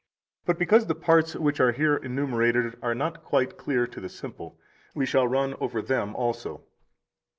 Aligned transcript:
But 0.47 0.57
because 0.57 0.87
the 0.87 0.95
parts 0.95 1.35
which 1.35 1.59
are 1.59 1.73
here 1.73 1.95
enumerated 1.95 2.75
are 2.81 2.95
not 2.95 3.23
quite 3.23 3.55
clear 3.55 3.85
to 3.85 4.01
the 4.01 4.09
simple, 4.09 4.57
we 4.95 5.05
shall 5.05 5.27
run 5.27 5.53
over 5.59 5.79
them 5.79 6.15
also. 6.15 6.63